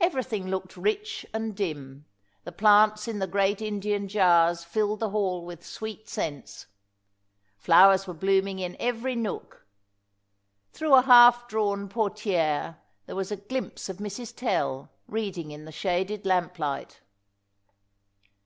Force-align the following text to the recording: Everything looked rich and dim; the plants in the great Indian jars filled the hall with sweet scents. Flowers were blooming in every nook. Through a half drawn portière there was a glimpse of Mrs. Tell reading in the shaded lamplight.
Everything 0.00 0.46
looked 0.46 0.76
rich 0.76 1.26
and 1.34 1.56
dim; 1.56 2.04
the 2.44 2.52
plants 2.52 3.08
in 3.08 3.18
the 3.18 3.26
great 3.26 3.60
Indian 3.60 4.06
jars 4.06 4.62
filled 4.62 5.00
the 5.00 5.10
hall 5.10 5.44
with 5.44 5.66
sweet 5.66 6.08
scents. 6.08 6.66
Flowers 7.56 8.06
were 8.06 8.14
blooming 8.14 8.60
in 8.60 8.76
every 8.78 9.16
nook. 9.16 9.66
Through 10.70 10.94
a 10.94 11.02
half 11.02 11.48
drawn 11.48 11.88
portière 11.88 12.76
there 13.06 13.16
was 13.16 13.32
a 13.32 13.36
glimpse 13.36 13.88
of 13.88 13.96
Mrs. 13.96 14.32
Tell 14.32 14.90
reading 15.08 15.50
in 15.50 15.64
the 15.64 15.72
shaded 15.72 16.24
lamplight. 16.24 17.00